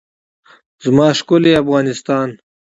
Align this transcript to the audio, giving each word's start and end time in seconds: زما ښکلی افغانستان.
زما 0.83 1.07
ښکلی 1.19 1.51
افغانستان. 1.61 2.29